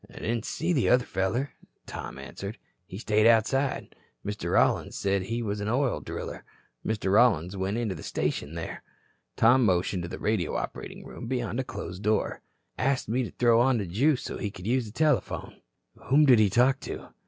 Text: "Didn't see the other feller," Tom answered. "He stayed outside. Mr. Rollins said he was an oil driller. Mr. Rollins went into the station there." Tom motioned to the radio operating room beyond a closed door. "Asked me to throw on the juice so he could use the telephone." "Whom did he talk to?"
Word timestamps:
"Didn't 0.11 0.45
see 0.45 0.73
the 0.73 0.89
other 0.89 1.05
feller," 1.05 1.51
Tom 1.85 2.17
answered. 2.17 2.57
"He 2.87 2.97
stayed 2.97 3.27
outside. 3.27 3.95
Mr. 4.25 4.53
Rollins 4.53 4.95
said 4.97 5.21
he 5.21 5.43
was 5.43 5.61
an 5.61 5.67
oil 5.69 5.99
driller. 5.99 6.43
Mr. 6.83 7.13
Rollins 7.13 7.55
went 7.55 7.77
into 7.77 7.93
the 7.93 8.01
station 8.01 8.55
there." 8.55 8.81
Tom 9.35 9.63
motioned 9.63 10.01
to 10.01 10.09
the 10.09 10.17
radio 10.17 10.55
operating 10.55 11.05
room 11.05 11.27
beyond 11.27 11.59
a 11.59 11.63
closed 11.63 12.01
door. 12.01 12.41
"Asked 12.79 13.09
me 13.09 13.21
to 13.25 13.29
throw 13.37 13.61
on 13.61 13.77
the 13.77 13.85
juice 13.85 14.23
so 14.23 14.39
he 14.39 14.49
could 14.49 14.65
use 14.65 14.87
the 14.87 14.91
telephone." 14.91 15.61
"Whom 16.05 16.25
did 16.25 16.39
he 16.39 16.49
talk 16.49 16.79
to?" 16.79 17.13